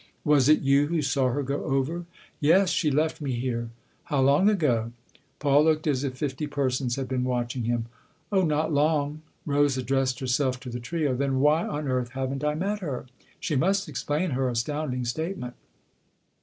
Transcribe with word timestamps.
"Was 0.23 0.49
it 0.49 0.61
you 0.61 0.87
who 0.87 1.03
saw 1.03 1.29
her 1.31 1.43
go 1.43 1.63
over?" 1.63 2.07
"Yes; 2.39 2.71
she 2.71 2.89
left 2.89 3.21
me 3.21 3.33
here."" 3.33 3.69
How 4.05 4.19
long 4.19 4.49
ago?" 4.49 4.93
Paul 5.39 5.63
looked 5.65 5.85
as 5.85 6.03
if 6.03 6.17
fifty 6.17 6.47
persons 6.47 6.95
had 6.95 7.07
been 7.07 7.23
watching 7.23 7.65
him." 7.65 7.85
Oh, 8.31 8.41
not 8.41 8.73
long!" 8.73 9.21
Rose 9.45 9.77
addressed 9.77 10.19
herself 10.19 10.59
to 10.61 10.71
the 10.71 10.79
trio." 10.79 11.15
Then 11.15 11.39
why 11.39 11.67
on 11.67 11.87
earth 11.87 12.13
haven't 12.13 12.43
I 12.43 12.55
met 12.55 12.79
her? 12.79 13.05
She 13.39 13.55
must 13.55 13.87
explain 13.87 14.31
her 14.31 14.49
astounding 14.49 15.05
statement 15.05 15.53